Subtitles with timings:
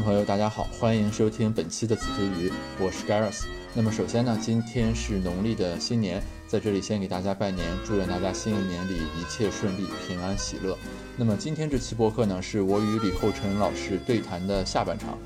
[0.00, 3.44] 朋友，大家好，欢迎收听本期的子非鱼，我是 Gareth。
[3.74, 10.76] 那么首先呢，今天是农历的新年，在这里先给大家拜年，祝愿大家新一年里一切顺利、平安喜乐。
[11.16, 15.18] 那么今天这期播客呢，是我与李厚辰老师对谈的下半场，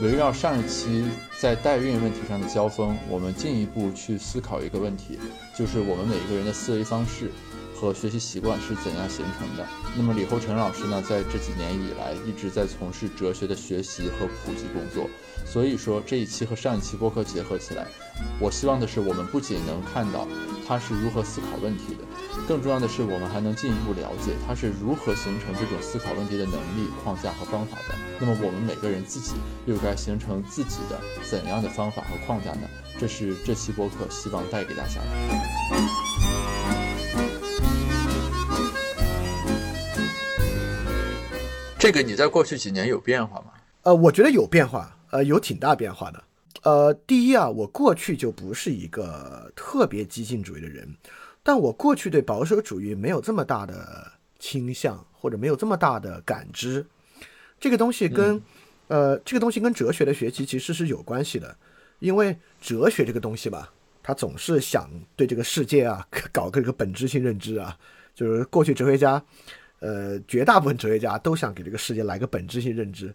[0.00, 1.04] 围绕上一期
[1.38, 5.18] 在代孕问题上的交锋，我们进一步去思考一个问题，
[5.56, 7.30] 就是我们每一个人的思维方式。
[7.78, 9.64] 和学习习惯是怎样形成的？
[9.96, 15.08] 那么李厚成老师呢，在这几年以来一直在从事哲学的学习和普及工作。
[15.46, 17.86] 所以说这一期和上一期播客结合起来，
[18.40, 20.26] 我希望的是我们不仅能看到
[20.66, 22.00] 他是如何思考问题的，
[22.48, 27.94] 更重要的是我们还能进一步了解他是如何形成这种思考问题的能力框架和方法的。
[28.18, 29.34] 那么我们每个人自己
[29.66, 32.68] 又该形成自己的怎样的方法和框架呢？
[32.98, 36.67] 这是这期播客希望带给大家的。
[41.88, 43.46] 这个你在过去几年有变化吗？
[43.84, 46.22] 呃，我觉得有变化，呃，有挺大变化的。
[46.62, 50.86] 呃，第一啊，我过去就不是一个特别激进主义的人，
[51.42, 54.06] 但我过去对保守主义没有这么大的
[54.38, 56.84] 倾向，或者没有这么大的感知。
[57.58, 58.42] 这个东西跟，
[58.88, 61.56] 呃，这个东西跟哲学的学习其实是有关系的，
[62.00, 67.74] 因为哲学这个东西吧，它总是想对这个世界啊搞个这个本质性认知啊，
[68.14, 69.24] 就是过去哲学家。
[69.80, 73.14] 呃，绝大部分哲学家都想给这个世界来个本质性认知，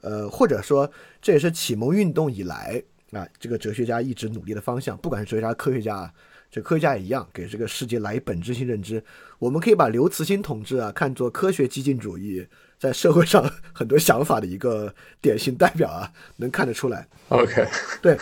[0.00, 0.90] 呃，或者说
[1.22, 4.96] 这也是启蒙运动以来啊，这个哲学家一直努力的方向。
[4.96, 6.12] 不管是哲学家、科学家，
[6.50, 9.02] 这科学家也一样，给这个世界来本质性认知。
[9.38, 12.46] 我们可以把刘慈欣同志啊看作科学激进主义
[12.78, 17.06] 在社会上很多想法的一个典型代表啊，能看得出来。
[17.28, 17.66] OK，
[18.02, 18.18] 对，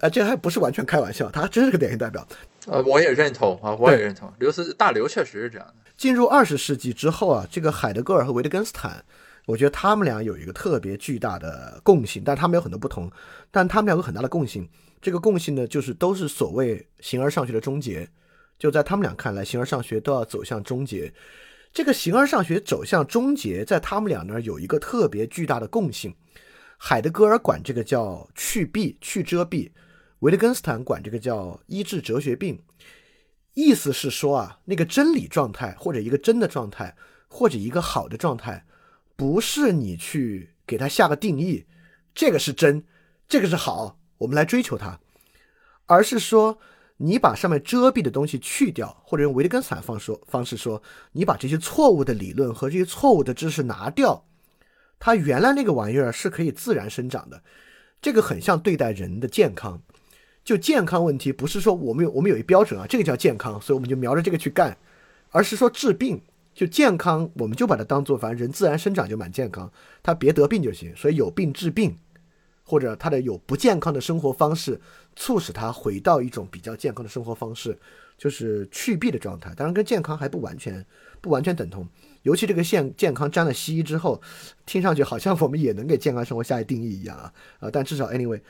[0.00, 2.26] 啊，这还不是完全开玩笑，他真是个典型代表。
[2.66, 5.85] 呃，我也认同啊，我也认同，刘慈大刘确实是这样的。
[5.96, 9.04] 进入二十世纪之后啊，这个海德格尔和维特根斯坦，
[9.46, 13.10] 我觉得他们俩有一个特别巨大的共性，但他们有很多不同，
[13.50, 14.68] 但他们两个很大的共性。
[15.00, 18.08] 这个共性呢，就是都是所谓形而上学的终结。
[18.58, 21.12] 就在他们俩看来，形而上学都要走向终结。
[21.72, 26.14] 这个形而上学走向终结，在他们俩那儿有一个特别巨大的共性。
[26.78, 29.70] 海德格尔管这个叫去弊、去遮蔽，
[30.20, 32.58] 维特根斯坦管这个叫医治哲学病。
[33.56, 36.94] 意思是说啊，那个真理状态，或者一个真的状态，
[37.26, 38.66] 或者一个好的状态，
[39.16, 41.64] 不是你去给它下个定义，
[42.14, 42.84] 这个是真，
[43.26, 45.00] 这个是好，我们来追求它，
[45.86, 46.58] 而是说
[46.98, 54.26] 你把上面遮蔽的东西去掉，或者用维特根斯坦方说方式说，你把这些错误的理论和这些错误的知识拿掉，
[54.98, 57.42] 它原来那个玩意儿是可以自然生长的，
[58.02, 59.80] 这个很像对待人的健康。
[60.46, 64.78] 就健康问题，不是说我们有我们有一标准啊，这个叫健康，所以我们就瞄着这个去干，
[65.30, 66.22] 而是说治病
[66.54, 69.68] 就健康，我们就把它当做反正人自然生长就蛮健康，
[70.04, 70.94] 他别得病就行。
[70.94, 71.98] 所以有病治病，
[72.62, 74.80] 或者他的有不健康的生活方式，
[75.16, 77.76] 促使他回到一种比较健康的生活方式，
[78.16, 79.52] 就是去病的状态。
[79.56, 80.86] 当然跟健康还不完全
[81.20, 81.84] 不完全等同，
[82.22, 84.22] 尤其这个健健康沾了西医之后，
[84.64, 87.68] 听上去好像我们也能给健康生活下一定义一样啊啊！
[87.68, 88.40] 但至少 anyway，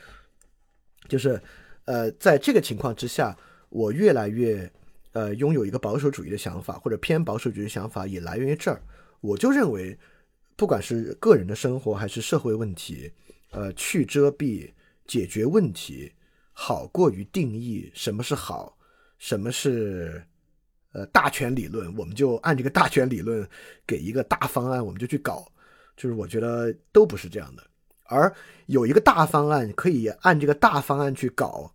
[1.09, 1.41] 就是。
[1.87, 3.37] 呃，在这个情况之下，
[3.69, 4.71] 我越来越，
[5.13, 8.83] 呃，拥有一个保守主义的想法，或者偏保守主义的想法，也来源于这儿。
[9.21, 9.99] 我就认为，
[10.57, 13.11] 不管是个人的生活还是社会问题，
[13.51, 14.71] 呃，去遮蔽、
[15.07, 16.13] 解决问题，
[16.53, 18.77] 好过于定义什么是好，
[19.19, 20.23] 什么是，
[20.93, 21.97] 呃，大权理论。
[21.97, 23.49] 我们就按这个大权理论
[23.87, 25.47] 给一个大方案，我们就去搞。
[25.97, 27.63] 就是我觉得都不是这样的，
[28.05, 28.31] 而
[28.67, 31.73] 有一个大方案可以按这个大方案去搞。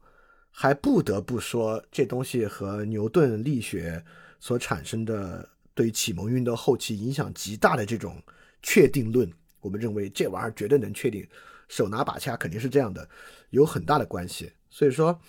[0.53, 4.03] 还不得不说，这东西和牛顿力学
[4.39, 8.21] 所产生的对启蒙运动后期影响极大的这种
[8.61, 9.31] 确定论，
[9.61, 11.25] 我们认为这玩意儿绝对能确定，
[11.67, 13.09] 手拿把掐肯定是这样的，
[13.49, 14.51] 有很大的关系。
[14.69, 15.19] 所以说，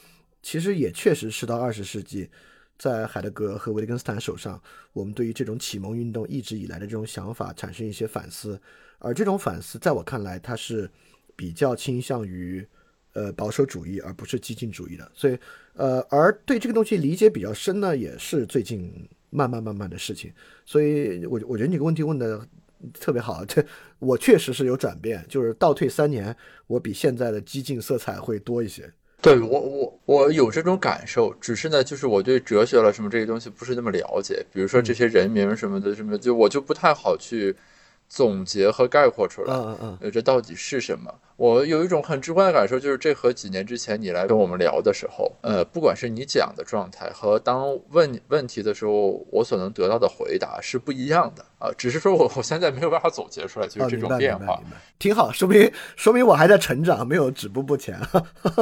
[0.43, 2.29] 其实也确实是到二十世纪，
[2.77, 4.61] 在海德格和维特根斯坦手上，
[4.93, 8.61] 我们对于这种启蒙运动一直以来的这种想法产生一些反思，
[8.99, 10.91] 而这种反思在我看来，它是
[11.37, 12.67] 比较倾向于。
[13.15, 15.39] 呃，保守主义而不是激进主义的，所以，
[15.75, 18.91] 呃，而对这个东西理解比较深呢，也是最近
[19.29, 20.33] 慢慢慢慢的事情。
[20.65, 22.41] 所以，我我觉得你个问题问的
[22.99, 23.63] 特别好，这
[23.99, 26.35] 我确实是有转变，就是倒退三年，
[26.67, 28.91] 我比现在的激进色彩会多一些。
[29.21, 37.55] 对我，我我有这种感受，只是呢，就是我对哲学了什么这些东西不是那么了解，比如说这些人名什么的，什么就我就不太好去
[38.09, 39.55] 总结和概括出来。
[39.55, 41.15] 嗯嗯嗯，这到底是什么？
[41.43, 51.69] 我有一种很直观的感受，就是这和几年之前你来跟我们聊的时候，呃，不管是你讲的状态和当问问题的时候，我所能得到的回答是不一样的啊。
[51.77, 54.63] 只是说我我现在没有办法总结出来，就是这种变化，
[55.01, 57.99] 挺好，说明说明我还在成长，没有止步不前。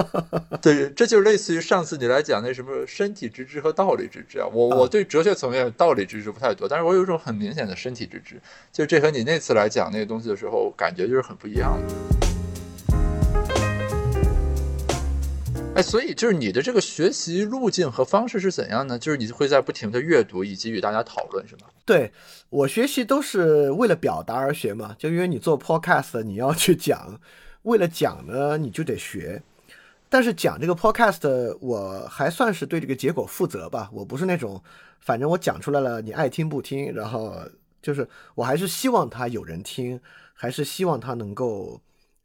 [0.63, 4.47] 对，这就是类似于上次你来讲那什么身体之知和道理之知啊。
[4.51, 8.41] 我我对哲学层面道理知识不太多，但是我有一种很明显的身体之知，
[8.73, 12.20] 就这和你那次来讲那个东西的时候，感觉就是很不一样的。
[15.83, 18.99] 所以就是你的这个学习路径和方式是怎样呢？
[18.99, 21.63] 就是你会在不停的阅读以及与大家讨论，是吗？
[21.85, 22.13] 对
[22.49, 27.21] 我学习都是为了表达而学嘛，就因为你做 podcast，你要去讲，
[27.63, 29.43] 为了讲呢，你就得学。
[30.09, 33.89] 但是讲这个 podcast，我还算是对这个结果负责吧。
[33.93, 34.63] 我不是那种，
[35.01, 37.37] 反正我讲出来了，你爱听不听，然后
[37.81, 40.01] 就是我还是希望他有人听，
[40.35, 41.81] 还是希望他能够。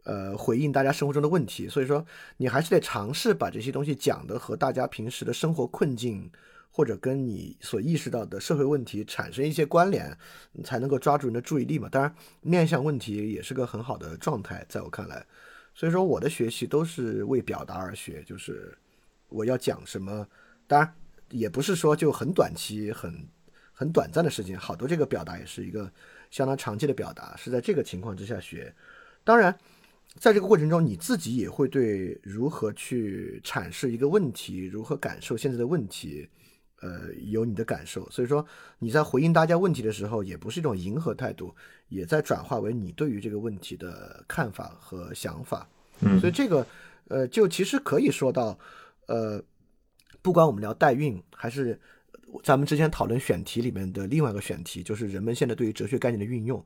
[0.06, 2.06] 呃，回应大家生活中的问题，所以说
[2.38, 6.32] 你还是得尝试把这些东西讲的和大家平时的生活困境，
[6.70, 10.16] 或者跟你所意识到的社会问题产生一些关联，
[10.64, 11.90] 才能够抓住人的注意力嘛。
[11.90, 15.26] 当然，面向问题也是个很好的状态，在我看来。
[15.74, 18.78] 所以说，我的学习都是为表达而学，就是
[19.28, 20.28] 我要讲什么，
[20.68, 20.94] 当然
[21.32, 23.28] 也不是说就很短期、很
[23.74, 25.92] 很短暂的事情，好多这个表达也是一个
[26.30, 28.72] 相当长期的表达，是在这个情况之下学。
[29.24, 29.58] 当然。
[30.18, 36.28] 在这个过程中，你自己也会对如何去阐释一个问题，如何感受现在的问题，
[36.82, 38.10] 呃，有你的感受。
[38.10, 38.46] 所以说，
[38.80, 41.54] 你在回应大家问题的时候，也不是一种迎合态度，
[41.90, 45.68] 也在转化为你对于这个问题的看法和想法。
[46.00, 46.66] 嗯，所以这个，
[47.10, 48.58] 呃，就其实可以说到，
[49.08, 49.44] 呃，
[50.22, 51.78] 不管我们聊代孕，还是
[52.42, 56.66] 咱们之前讨论选题里面的另外一个选题，就是人们现在对于哲学概念的运用。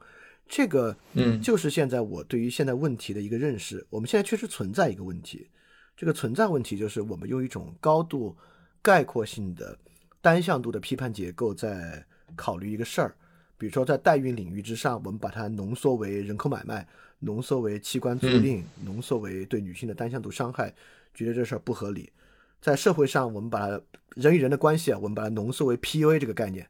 [0.49, 3.85] 这个，嗯，就是现在我对于现在问题的一个认识。
[3.91, 5.47] 我们现在确实存在一个问题，
[5.95, 8.35] 这个存在问题就是我们用一种高度
[8.81, 9.77] 概括性的
[10.19, 12.03] 单向度的批判结构在
[12.35, 13.15] 考虑一个事儿。
[13.59, 16.87] 比如说，在代孕领域之上，我们把它浓缩为人口买卖，
[17.19, 20.73] 浓缩为器官租赁，浓缩为对女性的单向度伤害，
[21.13, 22.11] 觉得这事儿不合理。
[22.59, 23.67] 在社会上，我们把
[24.15, 26.67] 人与人的关系啊，我们把它浓缩为 PUA 这个概念。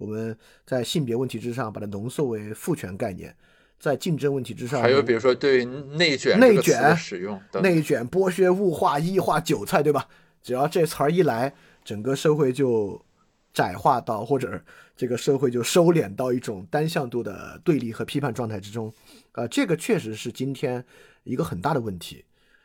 [0.00, 3.36] 我们在性别问题之上把它浓缩为父权概念，
[3.78, 10.08] 在竞争问题之上，还有比如说对内卷内卷使用，内卷剥削物化异化韭菜，对吧？
[10.42, 11.52] 只要这词儿一来，
[11.84, 13.04] 整个社会就
[13.52, 14.64] 窄化到，或者
[14.96, 18.90] 这个社会就收敛到一种单向度的对立和批判状态之中。
[19.32, 20.82] 呃，这个确实是今天
[21.24, 22.24] 一个很大的问题。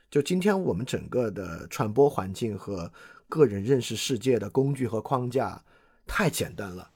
[0.10, 2.90] 就今天我们整个的传播环境和
[3.28, 5.62] 个人认识世界的工具和框架
[6.08, 6.92] 太简单了。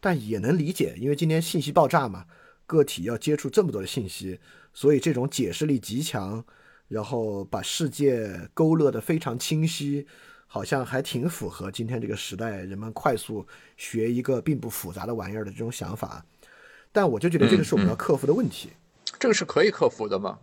[0.00, 2.24] 但也能理解，因为今天信息爆炸嘛，
[2.66, 4.38] 个体要接触这么多的信息，
[4.72, 6.44] 所以这种解释力极强，
[6.88, 10.06] 然后把世界勾勒得非常清晰，
[10.46, 13.46] 好像还挺符合今天这个时代人们快速
[13.76, 16.24] 学一个并不复杂的玩意儿的这种想法。
[16.92, 18.70] 但我就觉得这个是我们要克服的问题。
[19.18, 20.38] 这个是可以克服的吗？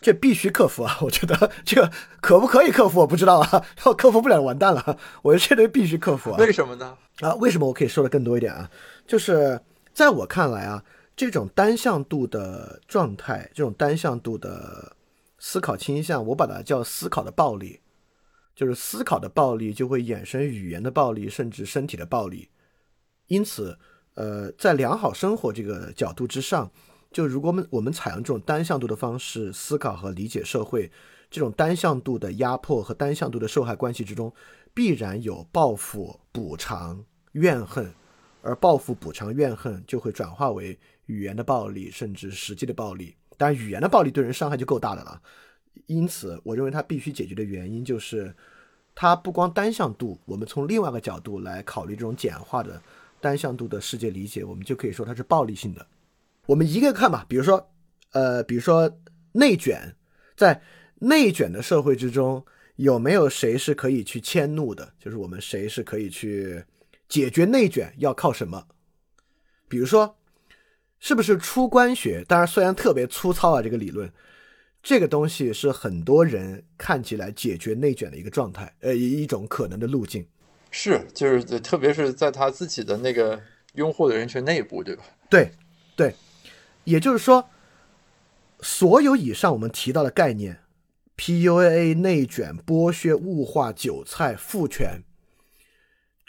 [0.00, 0.96] 这必须克服啊！
[1.02, 1.92] 我觉得这个
[2.22, 3.66] 可不可以克服，我不知道啊。
[3.84, 4.98] 要克服不了，完蛋了。
[5.20, 6.38] 我觉得这东西必须克服啊。
[6.38, 6.96] 为什么呢？
[7.20, 8.70] 啊，为什么我可以说的更多一点啊？
[9.10, 9.60] 就是
[9.92, 10.84] 在我看来啊，
[11.16, 14.96] 这种单向度的状态，这种单向度的
[15.36, 17.80] 思考倾向，我把它叫思考的暴力。
[18.54, 22.50] 就是思考的暴力就会衍生语言的暴力，甚至身体的暴力。
[23.26, 23.76] 因此，
[24.14, 26.70] 呃，在良好生活这个角度之上。
[27.10, 30.88] 就如果我们我们采用这种单向度的方式思考和理解社会，
[31.28, 34.32] 这种单向度的压迫和单向度的受害关系之中，
[34.72, 37.92] 必然有报复、补偿、怨恨，
[38.42, 43.14] 而报复、补偿、怨恨就会转化为语言的暴力，甚至实际的暴力。
[43.36, 45.20] 当然，语言的暴力对人伤害就够大的了。
[45.86, 48.34] 因此，我认为它必须解决的原因就是，
[48.94, 52.80] 它不光单向度，我们从另外一个角度来考虑这种简化的
[53.20, 55.86] 单向度的世界理解，我们就可以说它是暴力性的。
[56.46, 57.70] 我们一个看吧，比如说，
[58.12, 58.90] 呃，比如说
[59.32, 59.94] 内卷，
[60.36, 60.60] 在
[60.98, 62.44] 内卷的社会之中，
[62.76, 64.92] 有没有谁是可以去迁怒的？
[64.98, 66.62] 就是我们谁是可以去
[67.10, 67.92] 解决内卷？
[67.98, 68.68] 要靠什么？
[69.68, 70.16] 比如说，
[70.98, 72.24] 是不是出关学？
[72.26, 74.10] 当然，虽然特别粗糙啊，这个理论，
[74.82, 80.26] 这个东西是很多人看起来解决内卷的一个状态，呃，一种可能的路径。
[80.70, 83.38] 是，就是特别是在他自己的那个
[83.74, 85.02] 拥护的人群内部，对吧？
[85.28, 85.50] 对，
[85.96, 86.14] 对。
[86.84, 87.50] 也就是说，
[88.60, 90.60] 所有以上我们提到的概念
[91.16, 95.02] ，PUA、内卷、剥削、物化、韭菜、父权，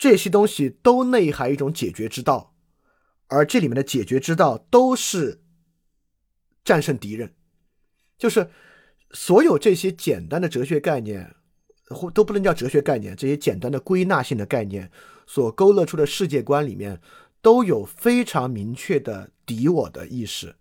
[0.01, 2.55] 这些东西都内含一种解决之道，
[3.27, 5.43] 而这里面的解决之道都是
[6.65, 7.35] 战胜敌人，
[8.17, 8.49] 就是
[9.11, 11.35] 所有这些简单的哲学概念，
[11.89, 14.89] 或都不能叫哲学概念，这些简单的归纳性的概念
[15.27, 16.99] 所勾勒出的世界观里面，
[17.43, 20.55] 都有非常明确的敌我的意识。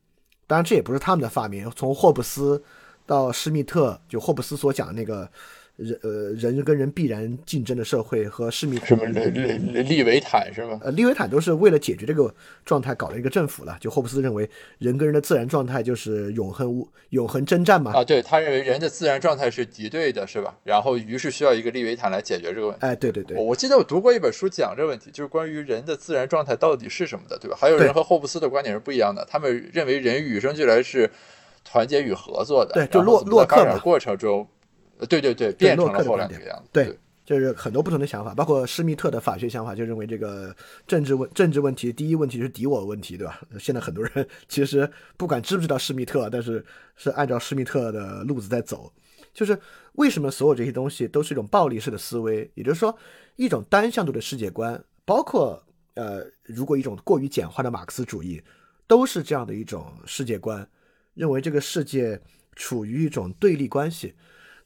[0.46, 2.62] 当然，这也不是他们的发明，从霍布斯
[3.06, 5.32] 到施密特，就霍布斯所讲的那个。
[5.80, 10.78] 人呃，人跟人必然竞争的社会和市民什么利利利维坦是吗？
[10.82, 12.32] 呃，利维坦都是为了解决这个
[12.66, 13.76] 状态搞了一个政府了。
[13.80, 17.92] 就霍布斯认为人跟人的自然状态就是永恒永恒征战嘛。
[17.94, 20.54] 啊，对他认为人的自然状态是敌对的，是吧？
[20.64, 22.80] 然后于是需要一个利维坦来解决这个问题。
[22.80, 27.56] 哎，对对对，我记得我读过一本书讲这个问题，就是关于人的自然状态到底是什么的，对吧？
[27.58, 31.10] 还有人和霍布斯的观点是不一样的，他们认为人与生俱来是
[31.64, 32.74] 团结与合作的。
[32.74, 33.78] 对，就洛洛克的。
[33.78, 34.46] 过程中。
[35.08, 36.68] 对对对，变成了后来这个样子。
[36.72, 40.54] 对，就是很多不同的想法，包括施密特的法学想法，就认为这个
[40.86, 43.40] 政治问政治问题，第一问题是敌我问题，对吧？
[43.58, 46.64] 现在很多人其实不管知不知道施密特，但是
[46.96, 48.92] 是按照施密特的路子在走。
[49.32, 49.56] 就是
[49.92, 52.50] 为什么所有这些东西都是一种暴力式的思维？
[52.54, 52.96] 也就是说，
[53.36, 55.62] 一种单向度的世界观，包括
[55.94, 58.42] 呃，如果一种过于简化的马克思主义，
[58.88, 60.68] 都是这样的一种世界观，
[61.14, 62.20] 认为这个世界
[62.56, 64.14] 处于一种对立关系。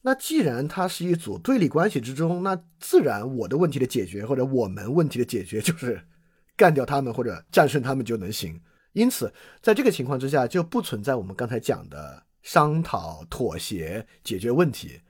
[0.06, 5.98] 那既然它是一组对立关系之中，那自然我的问题的解决或者我们问题的解决就是
[6.56, 8.60] 干掉他们或者战胜他们就能行。
[8.92, 9.32] 因此，
[9.62, 15.00] 在这个情况之下，就不存在我们刚才讲的商讨、妥协、解决问题，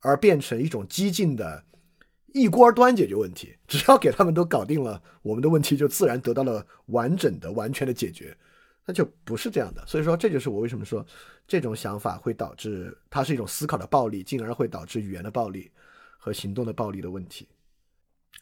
[0.00, 1.62] 而变成一种激进的
[2.32, 3.54] 一锅端解决问题。
[3.66, 8.34] 只要给他们都搞定了，我们的问题就自然得到了完整的、完全的解决。
[8.88, 9.84] 那就不是这样的。
[9.86, 11.04] 所以说，这就是我为什么说。
[11.46, 15.70] 这种想法会导致它是一种思考的暴力，进而会导致语言的暴力
[16.16, 17.46] 和行动的暴力的问题。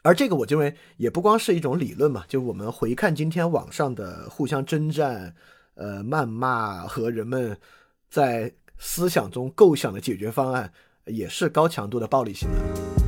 [0.03, 5.35] 而这个我认为也不光是一种理论嘛，就我们回看今天网上的互相征战、
[5.75, 7.59] 呃谩骂和人们
[8.09, 10.73] 在思想中构想的解决方案，
[11.07, 13.06] 也是高强度的暴力性的。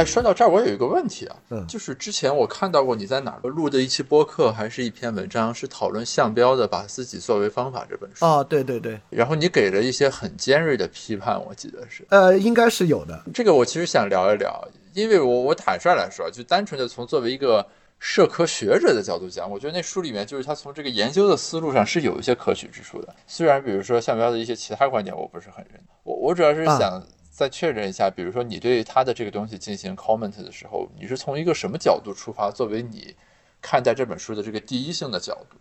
[0.00, 8.24] 哎，说到这儿，我有一个问题啊，嗯，就是之前我看到过你在哪儿录的一期播客，还是一篇文章，是讨论项标的《把自己作为方法》这本书。
[8.24, 8.98] 哦，对对对。
[9.10, 12.02] 然后你给了一些很尖锐的批判，我记得是。
[12.08, 13.22] 呃，应该是有的。
[13.34, 17.66] 这个我其实想聊一聊，因为我我坦率来说，就单纯的从作为一个
[17.98, 23.14] 社科学者的角度讲，我觉得那书里面就是他从这个研究的思路上是有一些可取之处的。
[23.26, 27.06] 虽然比如说项标的一些其他观点我不是很认同，我我主要是想。
[27.40, 32.50] 再确认一下，比如说你对他的这个东西进行 comment 的时候，你是从一个什么角度出发？
[32.50, 33.14] 作为你
[33.62, 35.56] 看待这本书的这个第一性的角度？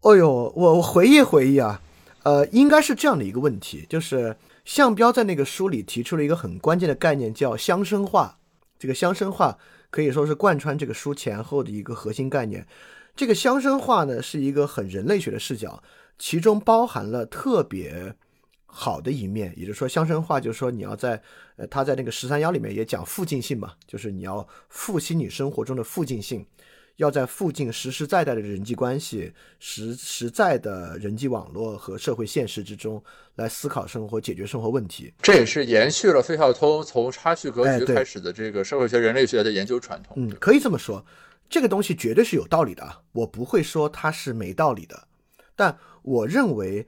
[0.00, 1.80] 哦呦，我我回忆回忆啊，
[2.24, 8.40] 呃，应该是这样的一个问题，就是向标在那个书里提出了一个很关键的概念，叫乡绅化。
[8.76, 9.56] 这个乡绅化
[9.90, 12.66] 可以说是贯穿这个书前后的一个核心概念。
[13.14, 15.80] 这个乡绅化呢，是一个很人类学的视角，
[16.18, 18.16] 其中包含了特别。
[18.72, 21.20] 好的一面，也就是说，乡绅化就是说，你要在，
[21.56, 26.46] 呃，他在那个十三幺里面也讲附近性嘛，就是你要复兴你生活中的附近性，
[26.96, 33.02] 要在附近实实在在的人际关系、实实在的人际网络和社会现实之中
[33.34, 35.12] 来思考生活、解决生活问题。
[35.20, 40.14] 这也是延续了费孝通从差序格局开始的这个社会学、人类学的研究传统。
[40.16, 41.04] 嗯，可以这么说，
[41.48, 45.08] 这个东西绝对是有道理的，我不会说它是没道理的，
[45.56, 46.86] 但我认为。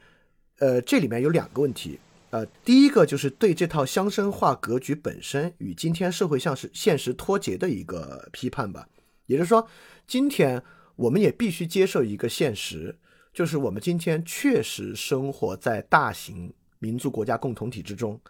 [0.63, 1.99] 呃，这里面有两个问题，
[2.31, 8.87] 呃，第一个就是对这套乡绅化格局本身与今天社会像是现实脱节的一个批判吧。
[9.27, 9.67] 也就是说，
[10.07, 10.63] 今天
[10.95, 12.97] 我们也必须接受一个现实，
[13.35, 18.21] 就是我们今天确实生活在大型民族国家共同体之中，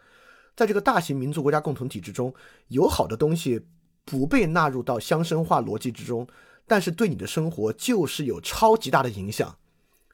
[0.57, 2.33] 在这个大型民族国家共同体之中，
[2.69, 3.61] 有好的东西
[4.07, 6.27] 不被纳入到乡绅化逻辑之中，
[6.67, 9.55] 但是对你的生活就是有超级大的影响。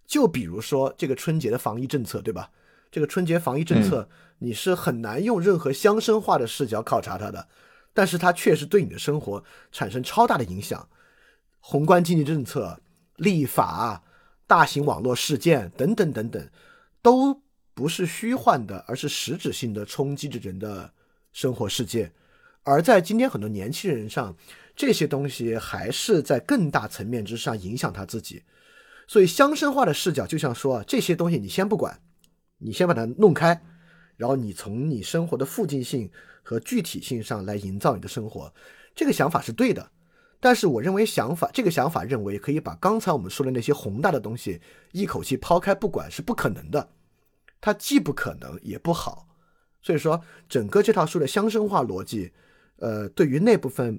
[0.08, 2.50] 就比如说这个春节的防疫政策，对吧？
[2.90, 7.46] 这个春节防疫政策，你是很难用任何乡绅化的视角考察它的，
[7.92, 10.88] 但是它确实对你的生活产生超大的影响。
[11.60, 12.80] 宏观经济政策、
[13.16, 14.02] 立法、
[14.46, 16.48] 大型网络事件等等等等，
[17.02, 17.42] 都
[17.74, 20.90] 不是虚幻的，而是实质性的冲击着人的
[21.34, 22.10] 生活世界。
[22.62, 24.34] 而在今天很多年轻人上，
[24.74, 28.42] 这些东西还是在更大层面之上影响他自己。
[29.08, 32.00] 所以乡绅化的视角就像说这些东西你先不管，
[32.58, 33.60] 你先把它弄开，
[34.16, 36.08] 然后你从你生活的附近性
[36.42, 38.52] 和具体性上来营造你的生活，
[38.94, 39.90] 这个想法是对的。
[40.40, 44.60] 但是我认为想法这个想法认为可以把刚才我们说的那些宏大的东西
[44.92, 46.90] 一口气抛开不管是不可能的，
[47.60, 49.26] 它既不可能也不好。
[49.80, 52.30] 所以说整个这套书的乡绅化逻辑，
[52.76, 53.98] 呃，对于那部分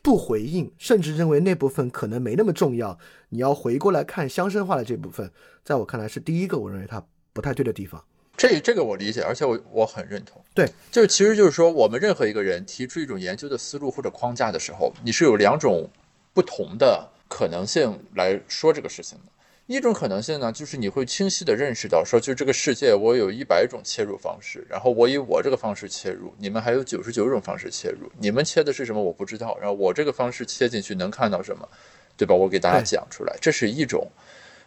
[0.00, 5.30] 不回应，甚至认为那部分可能没那么重要，你要回过来看乡绅化的这部分，
[5.64, 8.02] 在我看来是第一个，我认为它不太对的地方。
[8.36, 10.42] 这这个我理解，而且我我很认同。
[10.54, 15.88] 对，就是其实就是说，我们任何一个人提出一种研究的思路或者框架的时候，你是有两种
[16.32, 19.24] 不同的可能性来说这个事情的。
[19.66, 31.68] 一种可能性呢，就是你会清晰的认识到，说就这个世界，我有一百种切入方式，然后我以我这个方式切入，你们还有九十九种方式切入，你们切的是什么我不知道，然后我这个方式切进去能看到什么，
[32.16, 32.34] 对吧？
[32.34, 34.10] 我给大家讲出来，这是一种。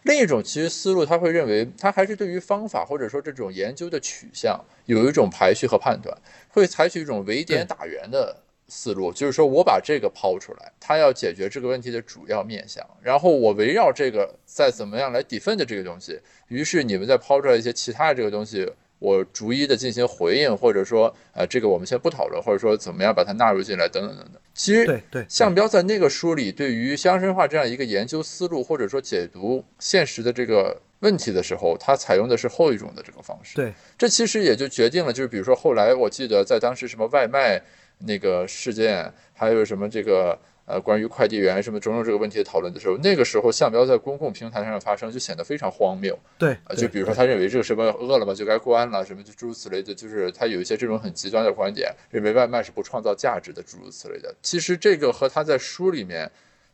[0.02, 6.16] 另一种其实思路，他会认为他还是对于方法或者说这种研究的取向有一种排序和判断，
[6.48, 8.36] 会采取一种围点打援的
[8.68, 18.70] 思路，就是说我把这个抛出来，它要解决这个问题的主要面向，然后我围绕这个再怎么样来 defend 这个东西，于是你们再抛出来一些其他的这个东西。
[18.98, 24.40] 我逐一的进行回应，或者说，呃，这个我们先不讨论，或者说怎么样把它纳入进来，等等等等。
[24.54, 33.54] 其实，对对，项彪在那个书里对于乡绅化这样一个研究思路，或者说解读现实的这个问题的时候，他采用的是后一种的这个方式。
[33.56, 37.60] 对，这其实也就决定了，就是比如说后来我记得在当时什么外卖
[37.98, 40.38] 那个事件，还有什么这个。
[40.68, 46.18] 呃，关于快递员什么种种这个问题的讨论的时候，那个时候向标在公共平台上发生，就显得非常荒谬。
[46.36, 54.34] 对，就比如说他认为这个什么饿了么就该关了，什么就诸如此类的，就是他有一些这种很极端的观点，认为外卖是不创造价值的，诸如此类的。
[54.42, 56.28] 其实这个和他在书里面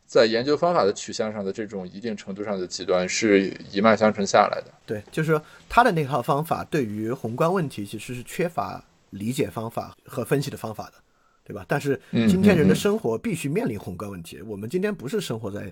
[0.06, 4.72] 在研究方法的取向上的这种一定程度上的极端是一脉相承下来的。
[4.86, 10.94] 对，就是说他的那套方法对于宏观问题其实是缺乏理解方法和分析的方法的。
[11.52, 11.66] 对吧？
[11.68, 14.40] 但是今天人的生活必须面临宏观问题。
[14.40, 15.70] 我们今天不是生活在，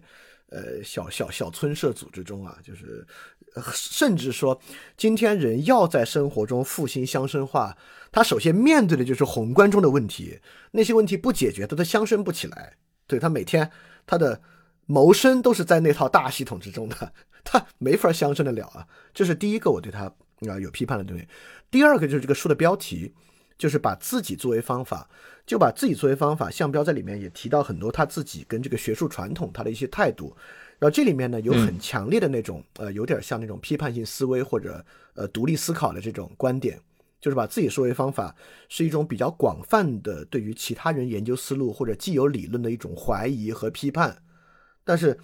[0.51, 3.07] 呃，小小小村社组织中啊，就是，
[3.73, 4.61] 甚至说，
[4.99, 7.75] 今天人要在生活中复兴乡绅化，
[8.13, 10.39] 他首先面对的就是宏观中的问题。
[10.73, 12.75] 那些问题不解决，他都乡绅不起来。
[13.07, 13.71] 对他每天
[14.07, 14.39] 他的
[14.85, 18.87] 谋生都是在那套大系统之中的， 他没法乡绅的了啊。
[19.15, 20.05] 这是第一个我对他
[20.47, 21.27] 啊有批判的东西。
[21.71, 23.15] 第二个就是这个书的标题。
[23.61, 25.07] 就是把自己作为方法，
[25.45, 26.51] 就把自己作为方法。
[26.51, 30.35] 向标在里面也提到很多他自己跟这个学术传统他的一些态度。
[30.79, 36.81] 然后这里面呢有很强烈的那种呃，有点像那种批判性思维或者呃独立思考的这种观点，
[37.21, 38.35] 就是把自己作为方法
[38.71, 44.17] 是一种比较广泛的对于其他人研究思路或者既有理论的一种怀疑和批判。
[44.85, 45.19] 但是，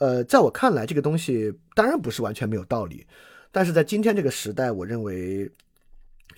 [0.00, 3.06] 呃，在我看来，这个东西当然不是完全没有道理。
[3.52, 5.52] 但是在今天这个时代，我认为。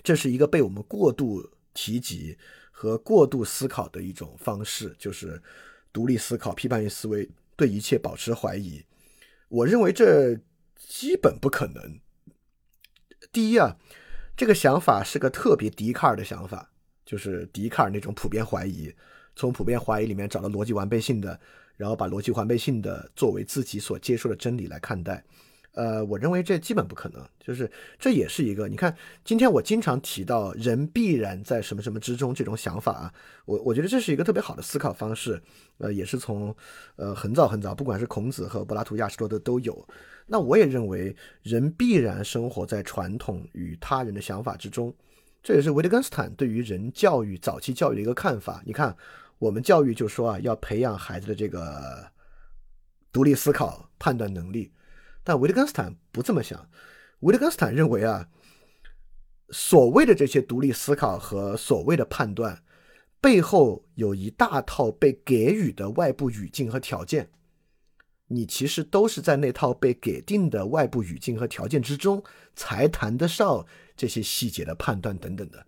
[0.07, 2.37] 这是一个被我们过度提及
[2.71, 5.43] 和过度思考的一种方式，就是
[5.91, 8.85] 独立思考、批判性思维，对一切保持怀疑。
[9.49, 10.39] 我认为这
[10.77, 11.99] 基本不可能。
[13.33, 13.75] 第一啊，
[14.37, 16.71] 这个想法是个特别笛卡尔的想法，
[17.05, 18.95] 就是笛卡尔那种普遍怀疑，
[19.35, 21.37] 从普遍怀疑里面找到逻辑完备性的，
[21.75, 25.25] 然后把逻辑完备性的作为自己所接受的真理来看待。
[25.77, 28.67] 呃，我认为这基本不可能，就是这也是一个。
[28.67, 33.13] 你看，今天我经常提到人必然在什么什么之中这种想法啊，
[33.45, 35.39] 我我觉得这是一个特别好的思考方式。
[35.77, 36.55] 呃，也是从
[36.95, 39.87] 呃很早很早，不管是孔子和柏拉图、亚里士多德都有。
[40.25, 44.91] 那我也认为人必然生活在传统与他人的想法之中，
[45.43, 48.63] 这也是维特根斯坦对于人教育早期教育的一个看法。
[48.65, 48.97] 你看，
[49.37, 52.11] 我们教育就说啊，要培养孩子的这个
[53.11, 54.71] 独立思考、判断能力。
[55.27, 56.69] 但维特根斯坦不这么想，
[57.19, 58.29] 维特根斯坦认为啊，
[59.49, 62.63] 所谓的这些独立思考和所谓的判断，
[63.19, 67.29] 背后有一大套被给予的外部语境和条件，
[68.27, 72.23] 你其实都是在那套被给定的外部语境和条件之中，
[72.55, 73.65] 才谈得上
[73.97, 75.67] 这些细节的判断等等的，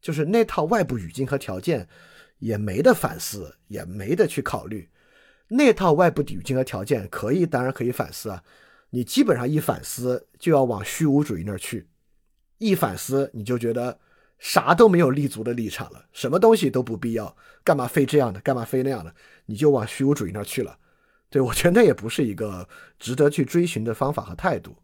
[0.00, 1.86] 就是那套外部语境和条件
[2.38, 4.88] 也没得反思，也没得去考虑，
[5.48, 8.42] 那套外部语境和条件可以，当然可以反思啊。
[8.94, 11.88] 你基本上一反思就要往虚无主义那儿去，
[12.58, 13.98] 一反思你就觉得
[14.38, 19.12] 啥都没有立足的立场了，什么东西都不必要，干嘛非这样的，干嘛非那样的，
[19.46, 20.78] 你就往虚无主义那儿去了。
[21.28, 24.76] 对我觉得那也不是一个值得去追寻的方法和态度。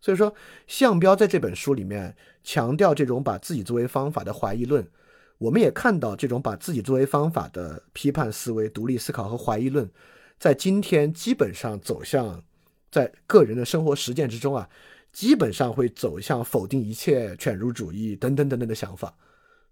[0.00, 0.34] 所以说，
[0.66, 4.88] 项彪在这本书里面强调这种把自己作为方法的怀疑论，
[5.36, 9.90] 我们也看到这种把自己作为方法的批判思维、独立思考和怀疑论，
[10.38, 12.42] 在今天基本上走向。
[12.90, 14.68] 在个人的生活实践之中啊，
[15.12, 19.14] 基本上会走向否定一切犬儒主义等等等等的想法，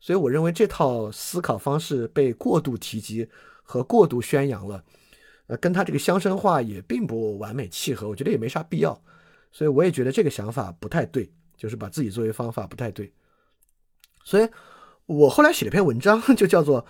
[0.01, 3.29] 所以我认为这套思考方式被过度提及
[3.63, 4.85] 和过度宣扬了，
[5.47, 9.01] 呃，跟他这个乡绅化也并不完美契合，我觉得也没啥必要，
[9.53, 13.13] 所以我也觉得这个想法不太对，就是把自己作为方法不太对，
[14.25, 14.49] 所以
[15.07, 16.83] 我后来写了篇文章， 就叫做《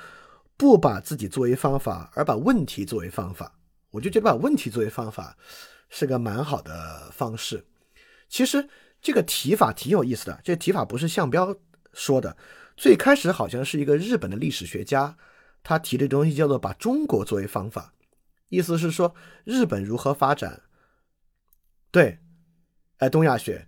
[0.56, 3.58] 不把自己作为方法，而把问题作为方法，
[3.90, 5.36] 我就觉得把问题作为方法
[5.88, 7.64] 是个蛮好的方式。
[8.28, 8.68] 其实
[9.00, 11.56] 这个提法挺有意思的，这提法不是项彪
[11.92, 12.36] 说的，
[12.76, 15.16] 最开始好像是一个日本的历史学家，
[15.62, 17.92] 他提的东西叫做把中国作为方法，
[18.48, 20.62] 意思是说日本如何发展。
[21.90, 22.18] 对，
[22.98, 23.66] 哎，东亚学，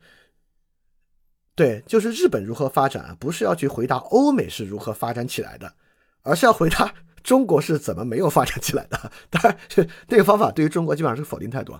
[1.54, 5.74] 对，就是日本如何发展啊，不是要去回答欧美是如何发展起来的，
[6.22, 6.94] 而是要回答
[7.28, 9.12] 中国是怎么没有发展起来的。
[9.28, 9.58] 当然，
[10.08, 11.78] 这个方法对于中国基本上是否定态度。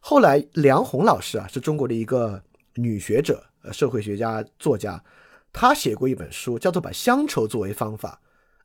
[0.00, 2.42] 后来，梁红老师啊，是中国的一个
[2.76, 5.04] 女学者、社会学家、作家，
[5.52, 8.18] 她写过一本书，叫做《把乡愁作为方法》。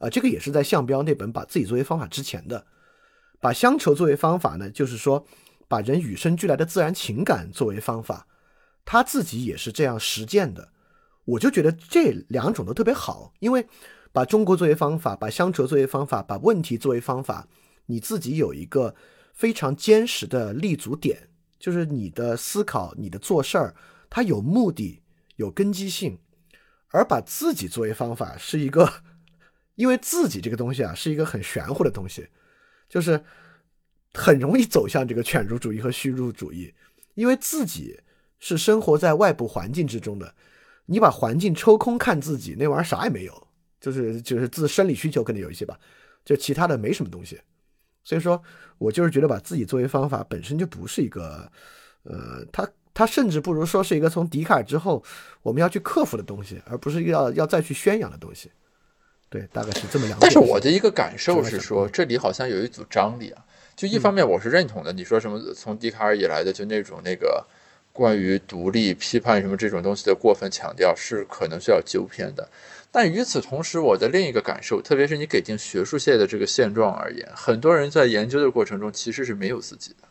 [0.05, 2.65] 啊，这个也是在项彪那本《把自己作为方法》之前的。
[3.41, 5.25] 把乡愁作为方法呢，就是说，
[5.67, 8.25] 把人与生俱来的自然情感作为方法。
[8.85, 10.69] 他自己也是这样实践的。
[11.25, 13.67] 我就觉得这两种都特别好，因为
[14.13, 17.49] 把中国作为方法，把乡愁作为方法，把问题作为方法，
[17.87, 18.95] 你自己有一个。
[19.35, 23.75] 非常坚实的立足点，就是你的思考、你的做事儿，
[24.07, 25.01] 它有目的、
[25.37, 26.19] 有根基性。
[26.89, 28.87] 而把自己作为方法，是一个，
[29.73, 32.27] 因为自己这个东西啊，是一个很玄乎的东西，
[32.87, 33.23] 就是
[34.13, 36.71] 很容易走向这个犬儒主义和虚儒主义。
[37.15, 37.99] 因为自己
[38.37, 40.35] 是生活在外部环境之中的，
[40.85, 43.47] 你把环境抽空看自己，那玩意儿啥也没有，
[43.83, 45.77] 就是就是自生理需求可能有一些吧，
[46.23, 47.37] 就其他的没什么东西。
[48.01, 48.41] 所以说，
[48.77, 51.51] 我就是觉得把自己作为方法本身就不是一个，
[52.03, 55.03] 呃，他他甚至不如说是一个从笛卡尔之后
[55.41, 58.49] 我们要去克服的东西，而不是要要再去宣扬的东西。
[59.29, 60.17] 对，大概是这么两。
[60.21, 63.43] 但是我的一个感受是说，这里好像有一组张力啊。
[63.75, 67.45] 就一方面我是认同的，你说什么从笛卡尔以来的就那种那个
[67.91, 72.47] 关于独立批判什么这种东西的过分强调是可能需要纠偏的。
[72.95, 80.07] 但与此同时，我的另一个感受，特别是你给定学术界的这个现状而言，很多人在研究的过程中其实是没有自己的。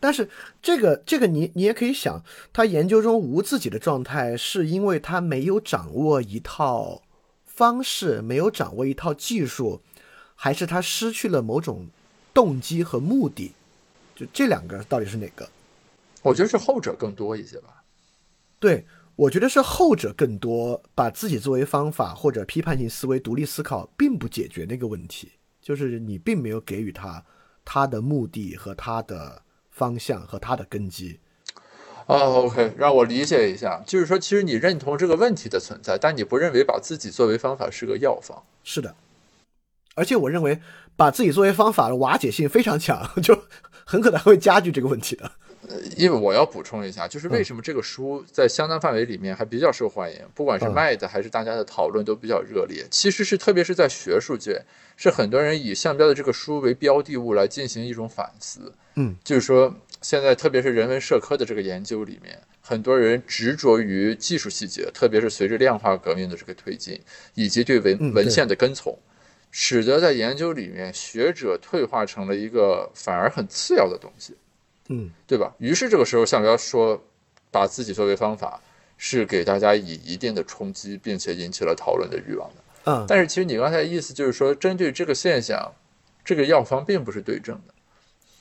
[0.00, 0.28] 但是
[0.60, 2.20] 这个这个你你也可以想，
[2.52, 7.00] 他研究中无自己的状态，是因为他没有掌握一套
[7.44, 9.80] 方式，没有掌握一套技术，
[10.34, 11.86] 还是他失去了某种
[12.34, 13.52] 动机和目的？
[14.16, 15.48] 就这两个到底是哪个？
[16.22, 17.84] 我觉得是后者更多一些吧。
[18.58, 18.84] 对。
[19.16, 25.32] 我觉得是后者更多，把自己作为方法或者批判性思维、独立思考，并不解决那个问题。
[25.62, 27.24] 就是你并没有给予他
[27.64, 31.18] 他的目的和他的方向和他的根基。
[32.06, 38.44] 哦，OK，让我理解一下，就是说，其实你认同这个问题的存在，但你不认为把自己作为方法是个药方。
[38.62, 38.94] 是的，
[39.96, 40.60] 而且我认为
[40.94, 43.42] 把自己作为方法的瓦解性非常强， 就
[43.84, 45.32] 很可能会加剧这个问题的。
[45.68, 52.86] 呃，因为我要补充一下，就是为什么这个书在相当范围里面还比较受欢迎，不管是卖的还是大家的讨论都比较热烈。
[52.90, 54.62] 其实是特别是在学术界，
[54.96, 58.72] 是很多人以项标的这个书为标的物来进行一种反思。
[58.94, 67.00] 嗯，就是说现在特别是人文社科的这个研究里面，很多人执着于技术细节，特别是随着量化革命的这个推进，
[67.34, 68.98] 以及对文文献的跟从，
[69.50, 74.34] 使得在研究里面学者退化成了一个反而很次要的东西。
[74.88, 75.54] 嗯，对吧？
[75.58, 77.02] 于是这个时候，向彪说，
[77.50, 78.60] 把自己作为方法，
[78.96, 82.54] 是给大家以一定的冲击，并且引起了讨论的欲望的。
[82.84, 85.72] 嗯，但是其实你刚才的意思就是说，针对这个现象，
[86.24, 87.74] 这个药方并不是对症的。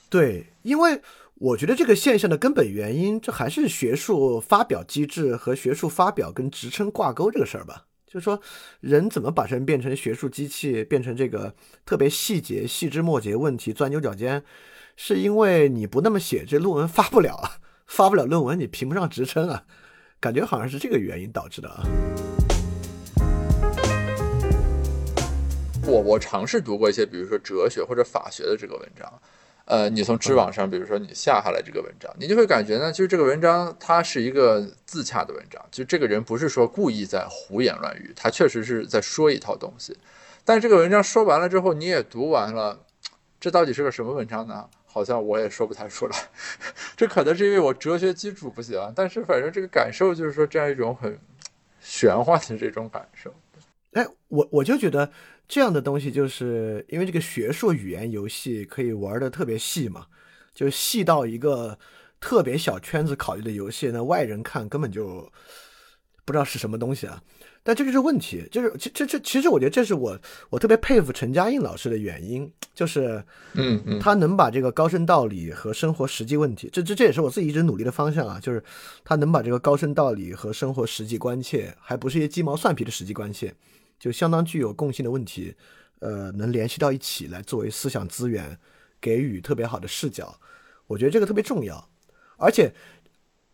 [0.10, 1.02] 对，因为
[1.40, 7.86] 我觉得这个现象的根本原因，这还是学术发表机制和学术发表跟职称挂钩这个事儿吧。
[8.06, 8.40] 就是说，
[8.80, 11.54] 人怎么把人变成学术机器，变成这个
[11.86, 14.42] 特别细节、细枝末节问题，钻牛角尖。
[14.98, 19.66] 是因为你不那么写，这论文发不了啊，发不了论文，你评不上职称啊，
[20.20, 21.84] 感觉好像是这个原因导致的啊。
[25.86, 29.22] 我我尝试读过一些，比如说哲学或者法学的这个文章，
[29.66, 39.96] 呃，你从知网上，比如说你下下来这个文章，你就会感觉呢，就是这个文章它是一个自洽的文章，就这个人不是说故意在胡言乱语，他确实是在说一套东西，
[40.44, 42.80] 但这个文章说完了之后，你也读完了，
[43.40, 44.68] 这到底是个什么文章呢？
[44.96, 46.18] 好像我也说不太出来，
[46.96, 51.20] 这可能是因为我哲学基础不行，但是反正这个感受就是说这样一种很
[51.82, 53.34] 玄幻的这种感受。
[53.92, 55.12] 哎，我我就觉得
[55.50, 60.08] 这样的东西，就是因为这个学术语言游戏可以玩的特别细嘛，
[60.54, 61.78] 就细到一个
[62.22, 65.30] 特别小圈子考虑的游戏，那外人看根本就
[66.24, 67.22] 不知道是什么东西啊。
[67.68, 70.16] 但这就是问题，就是这这这，其实我觉得这是我
[70.52, 78.64] 我特别佩服陈嘉映老师的原因，就是嗯嗯，他能把这个高深道理和生活实际问题，这这这也是我自己一直努力的方向啊，就是
[79.04, 83.52] 他能把这个高深道理和生活实际关切，还不是一些鸡毛蒜皮的实际关切，
[83.98, 85.56] 就相当具有共性的问题，
[86.02, 88.60] 呃，能联系到一起来作为思想资源，
[89.02, 90.40] 给予特别好的视角，
[90.86, 91.90] 我觉得这个特别重要。
[92.38, 92.72] 而且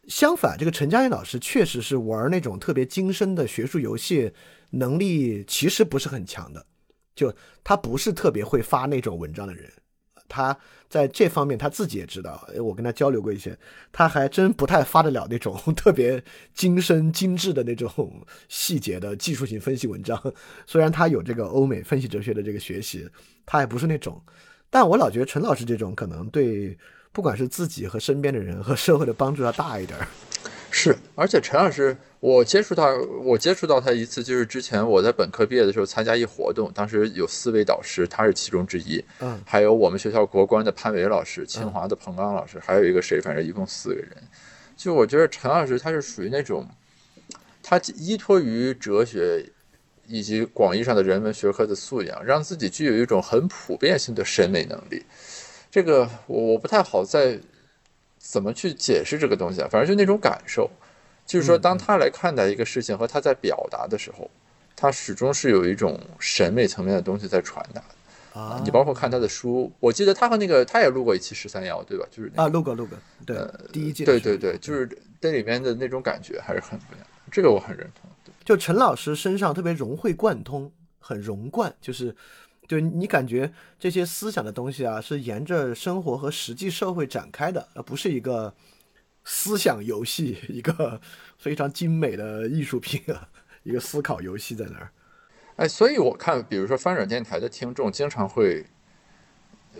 [0.07, 4.31] 相反，这个陈嘉映老师确实是玩那种特别精深的学术游戏
[4.71, 6.65] 能力，其实不是很强的，
[7.15, 7.33] 就
[7.63, 9.71] 他不是特别会发那种文章的人。
[10.27, 10.57] 他
[10.89, 13.57] 在这方面他自己也知道，我跟他交流过一些，
[13.91, 20.17] 他还真不太发得了那种 特别精深精致的那种细节的技术性分析文章。
[20.65, 23.05] 虽然他有这个欧美分析哲学的这个学习，
[23.45, 24.21] 他也不是那种。
[24.69, 26.77] 但我老觉得陈老师这种可能对
[27.11, 29.97] 不管是自己和身边的人和社会的帮助要大一点。
[30.73, 44.15] 是，而且陈老师，我接触到我接触到他一次，就是之前我在本科毕业的时候参加一活动，当时有四位导师，他是其中之一，嗯，还有我们学校国关的潘伟老师，清华的彭刚老师，还有一个谁，反正一共四个人。
[44.77, 46.65] 就我觉得陈老师他是属于那种，
[47.61, 49.45] 他依托于哲学
[50.07, 55.03] 以及广义上的人文学科的素养，让自己具有一种很普遍性的审美能力。
[55.71, 57.39] 这个我我不太好在。
[58.23, 59.67] 怎么去解释这个东西啊？
[59.69, 60.69] 反正就那种感受，
[61.25, 64.29] 就是说，当他来看待一个事情和他在表达的时候，
[64.75, 68.61] 他始终是有一种审美层面的东西在传达的啊。
[68.63, 72.05] 你包括看他的书，我记得他和那个他也录过一期十三幺，对吧？
[72.11, 73.35] 就是啊，录过录过，对，
[73.73, 74.87] 第一季，对对对，就是
[75.19, 78.07] 这里面的那种感觉还是很不一样，这个我很认同。
[78.45, 82.15] 就陈老师身上特别融会贯通，很融贯，就是。
[82.71, 88.53] 就你感觉这些思想的东西啊，是沿着生活和实际社会展开的，而不是一个
[89.25, 91.01] 思想游戏， 一个
[91.37, 93.27] 非常精美的艺术品啊，
[93.63, 94.89] 一个思考游戏在那儿。
[95.57, 98.65] 哎，所以我看，比如说翻转电台的听众经常会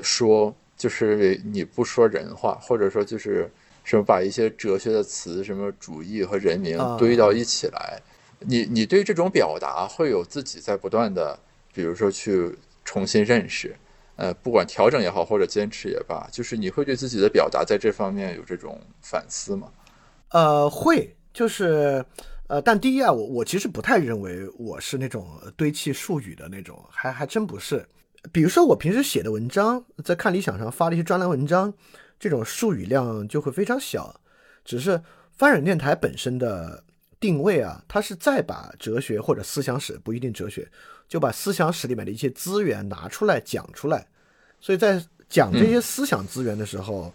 [0.02, 3.50] 说，就是你不说人话，或者说就是
[3.86, 8.02] 什么把一些哲学的词，什么主义和人名堆到一起来，
[8.40, 11.40] 你你对这种表达会有自己在不断的，
[11.74, 12.54] 比如说去。
[12.84, 13.76] 重新认识，
[14.16, 19.72] 呃，不管调整也好，或者坚持也罢，就是你会对自己的表达在这方面有这种反思吗？
[20.30, 22.06] 呃，会，就是，
[22.48, 27.86] 呃，但第一啊，我我其实不太认为我是那种堆砌术语的那种，还还真不是。
[28.32, 31.74] 比如说我平时写的文章，在看理想上发的一些专栏文章，
[32.20, 34.22] 这种术语量就会非常小。
[34.64, 36.84] 只是翻转电台本身的
[37.20, 40.70] 定位啊，它是再把哲学或者思想史不一定哲学。
[41.12, 44.08] 就把思想史里面的一些资源拿出来讲出来，
[44.62, 47.14] 所以在讲这些思想资源的时候，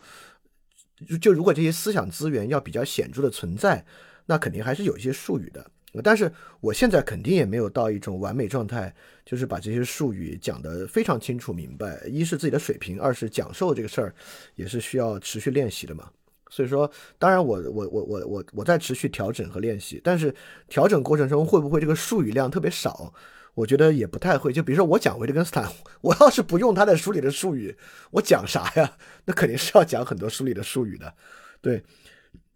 [1.18, 3.82] 就如果这些思想资源要比较显著的存在，
[4.26, 5.66] 那肯定还是有一些术语的。
[6.04, 6.30] 但是
[6.60, 11.98] 我现在肯定也没有到一种完美状态，就是把这些术语讲得非常清楚明白。
[12.06, 14.14] 一是自己的水平，二是讲授这个事儿
[14.56, 16.10] 也是需要持续练习的嘛。
[16.50, 20.34] 所以说，当然我我我我我我在持续调整和练习，但是
[20.68, 23.10] 调整过程中会不会这个术语量特别少？
[23.56, 25.66] 我觉得也不太会，就比如说我讲维特根斯坦，
[26.02, 27.74] 我要是不用他在书里的术语，
[28.10, 28.98] 我讲啥呀？
[29.24, 31.10] 那肯定是要讲很多书里的术语的。
[31.62, 31.82] 对，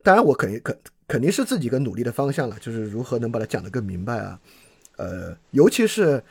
[0.03, 4.39] 当然我肯定肯肯定是自己一个努力的方向了，就是如何能把它讲得更明白啊。
[4.99, 6.23] 呃，尤其是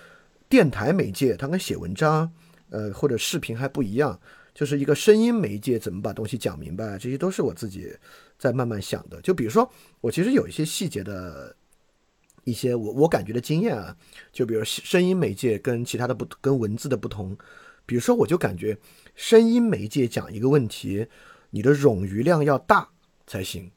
[0.47, 2.32] 电台媒介，它跟写文章，
[2.69, 4.19] 呃或者视频还不一样，
[4.53, 7.91] 就是一个声音媒介怎么把东西讲明白，这些都是我自己
[8.38, 9.19] 在慢慢想的。
[9.21, 9.67] 就比如说，
[9.99, 11.55] 我其实有一些细节的。
[12.43, 13.95] 一些我我感觉的经验啊，
[14.32, 17.38] 就比如声音媒介跟其他的不跟文字的不同，
[17.86, 18.78] 比如说我就感觉
[19.15, 21.08] 声音媒介讲一个问题，
[21.52, 22.89] 你的冗余量要大
[23.28, 23.71] 才行。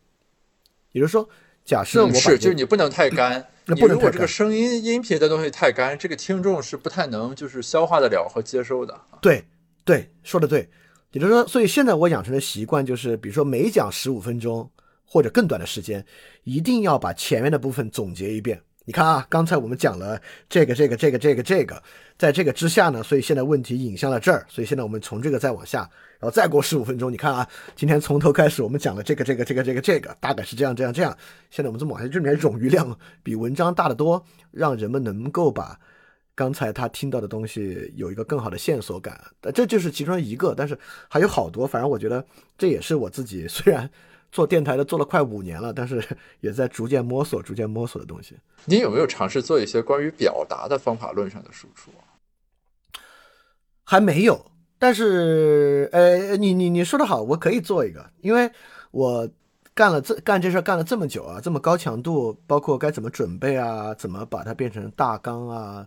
[0.93, 1.29] 也就是说，
[1.65, 9.01] 假设我是就是你不能太干，那不能如果这个声音音频的东西太干，这个听众是不太能就是消化得了和接收的。
[9.21, 9.45] 对
[9.85, 10.69] 对，说的对。
[11.13, 14.71] 也就是说，所以现在我养成的习惯就是，比如说每讲十五分钟。
[15.13, 16.03] 或者更短的时间，
[16.45, 18.59] 一定要把前面的部分总结一遍。
[18.87, 21.83] 你看啊，刚才我们讲了这个、这个、这个、这个、这个，
[22.17, 24.47] 在这个之下呢，所以现在问题引向了这儿。
[24.49, 25.81] 所以现在我们从这个再往下，
[26.19, 27.47] 然后再过十五分钟，你看啊，
[27.77, 31.15] 今天从头开始我们讲了这个、这个、这个、这个、这个，大概是这样、这样、这样。
[31.51, 35.79] 现在我们这么往下，这里面冗余量比文章大得多，让人们能够把
[36.35, 39.21] 刚才他听到的东西有一个更好的线索感。
[39.55, 40.77] 这就是其中一个，但是
[41.11, 41.67] 还有好多。
[41.67, 42.25] 反正我觉得
[42.57, 43.89] 这也是我自己虽然。
[44.33, 46.03] 做电台的做了快五年了，但是
[46.41, 48.35] 也在逐渐摸索、逐渐摸索的东西。
[48.65, 51.93] 你有没有尝试做一些关于表达的方法论上的输出？
[53.85, 58.51] 还没有，但是呃，你你你说的好，我可以做一个，因为
[58.91, 59.29] 我
[59.75, 65.87] 干了这干这事干了这么久啊，这么高强度，包括该怎么准备啊，怎么把它变成大纲啊，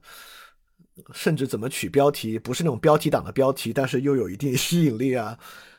[1.14, 5.36] 甚至怎么取标题，不是那种标题党的标题，但是又有一定吸引力啊。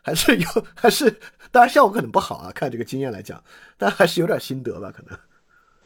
[0.07, 1.11] 还是有， 还是
[1.51, 3.43] 当然效果可能不好啊，看这个经验来讲，
[3.77, 5.19] 但还是有点心得吧，可能。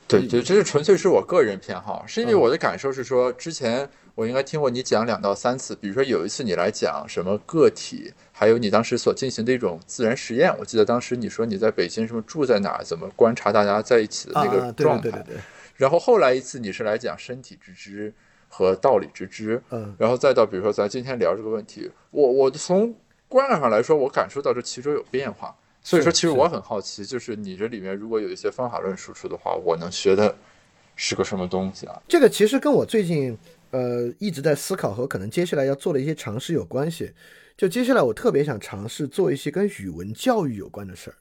[0.06, 15.02] 对对，这是纯粹是我个人偏好，是因为我的感受是说，之前我应该听过你讲两到三次，比如说有一次你来讲什么个体，还有你当时所进行的一种自然实验，我记得当时你说你在北京什么住在哪，怎么观察大家在一起的那个状态。
[15.02, 15.36] 对对对对。
[15.76, 18.12] 然后后来一次你是来讲身体之知
[18.48, 22.92] 和道理之知，嗯，然后再到比如说咱今天聊这个问题，我我从
[23.30, 25.56] 观感上来说，我感受到这其中有变化。
[25.82, 30.36] 所以说，其实我很好奇，就是你这里面如果有一些方法论输出的话，我能学的
[30.94, 32.02] 是个什么东西啊？
[32.06, 33.38] 这个其实跟我最近
[33.70, 37.12] 呃一直在思考和可能接下来要做的一些尝试有关系。
[37.56, 41.16] 就接下来我特别想尝试做一些跟语文教育有关的事儿，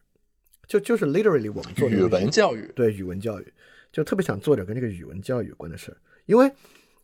[0.68, 3.54] 就就是 literally 我们做语文教育，对语文教育，
[3.92, 5.98] 就特别想做点跟这个语文教育有关的事儿。
[6.26, 6.50] 因为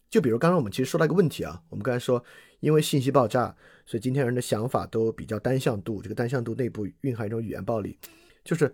[0.10, 2.24] 就比如刚刚我们其实说到一个问题啊，我们刚才说
[2.66, 3.56] 因为信息爆炸。
[3.88, 8.00] 所以今天人的想法都比较单向度，这个单向度内部蕴含一种语言暴力，
[8.44, 8.74] 就是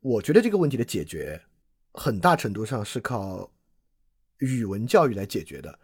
[0.00, 1.40] 我觉得这个问题的解决
[1.92, 3.48] 很大程度上是靠
[4.38, 5.78] 语文教育来解决的，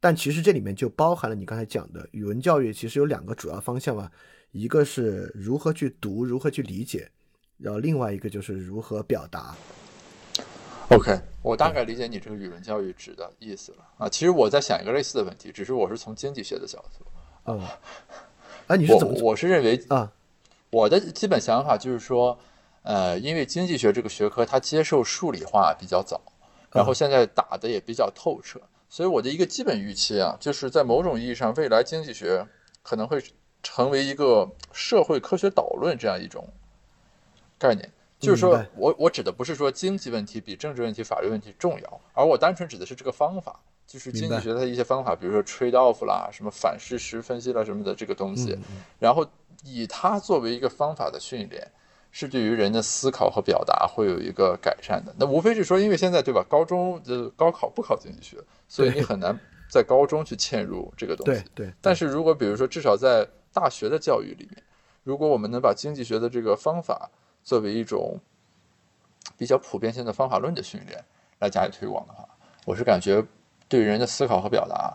[0.00, 4.10] 但其实这里面就包含了你刚才讲的语文教育，其实有两个主要方向嘛，
[4.52, 7.10] 一个是如何去读，如何去理解，
[7.58, 9.54] 然后另外一个就是如何表达。
[10.90, 14.08] OK，我大概理解你这个语文教育指的意思了啊。
[14.08, 17.52] 其实我在想一个类似的问题，只是我是从经济学的角度。
[17.52, 17.78] 啊，
[18.68, 19.18] 哎，你是怎么？
[19.22, 20.12] 我是认为啊，
[20.70, 22.38] 我的基本想法就是说，
[22.82, 26.20] 呃，因为经济学这个学科它接受数理化比较早，
[26.70, 32.46] 然后现在打的也比较透彻，所以我的一个基本预期啊，就是在某种意义上，未来经济学
[32.82, 33.22] 可能会
[33.62, 36.46] 成为一个社会科学导论这样一种
[37.58, 37.90] 概念。
[38.24, 43.60] 就是说我我指的不是说经济问题比政治问题、法律问题重要，而我单纯指的是这个方法。
[43.86, 48.58] 就是经济学的一些方法，比如说 trade off 啦，什么反事实分析啦什么的这个东西，
[48.98, 49.24] 然后
[49.62, 51.70] 以它作为一个方法的训练，
[52.10, 55.14] 是对于人的思考和表达会有一个改善的。
[55.18, 61.42] 那无非是说，因为现在对吧，高中的高考不考经济学，所以你很难在高中去嵌入这个东西。
[61.54, 61.74] 对对。
[61.82, 64.62] 但是如果比如说，至少在大学的教育里面，
[65.02, 67.10] 如果我们能把经济学的这个方法
[67.44, 68.18] 作为一种
[69.38, 71.04] 比较普遍性的方法论的训练
[71.38, 72.28] 来加以推广的话，
[72.64, 73.24] 我是感觉。
[73.66, 74.94] 对人的思考和表达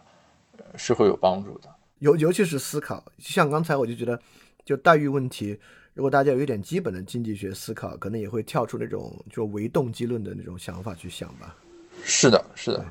[0.77, 4.17] 是会有帮助的，尤尤其是思考，像刚才我就觉得，
[4.63, 5.59] 就待遇问题，
[5.95, 11.57] 如果大家有一点基本的经济学思考，可能也会跳出那种就唯动机论的那种想法去想吧。
[12.03, 12.85] 是的，是的，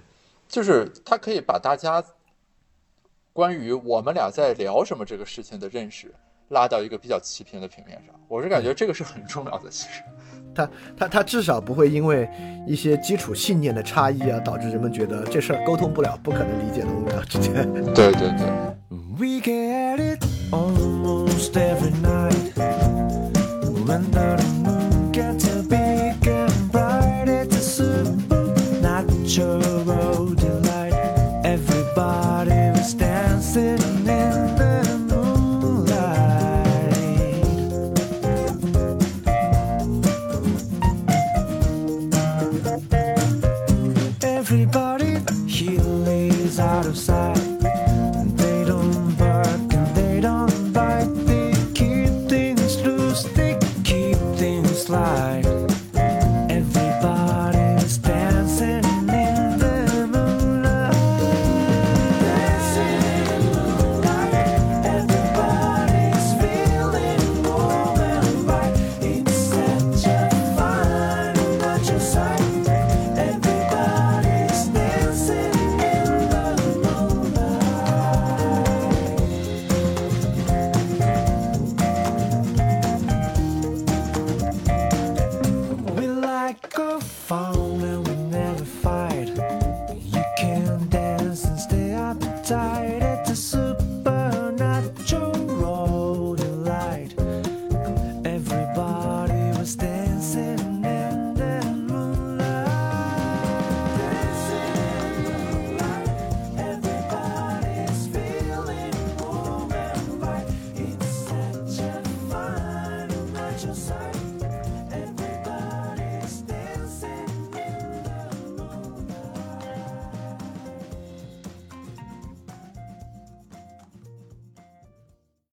[0.48, 2.04] 就是他可以把大家
[3.32, 6.12] 关于我们俩在聊什么这个事情的认识
[6.48, 10.02] 拉到一个比较齐平的平面上，我是感觉这个是很重要的，其实。
[10.54, 12.28] 他他他至少不会因为
[12.66, 17.52] 一些基础信念的差异啊，导致人们觉得这事儿沟通不了，不可能理解的，我们俩之间。
[17.94, 18.48] 对 对对。
[19.18, 19.98] tied
[22.56, 22.88] at
[23.60, 24.57] the